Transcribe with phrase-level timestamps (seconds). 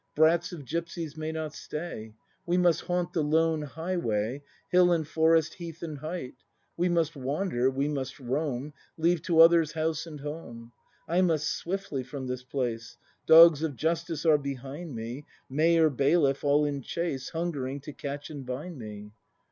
[0.15, 2.15] Brats of gipsies may not stay;
[2.47, 4.41] We must haunt the lone highway.
[4.71, 6.33] Hill and forest, heath and height;
[6.75, 10.71] We must wander, we must roam, Leave to others house and home.
[11.07, 12.97] I must swiftly from this place.
[13.27, 15.27] Dogs of justice are behind me.
[15.47, 19.11] Mayor, bailiff, all in chase, Hungering to catch and bind me!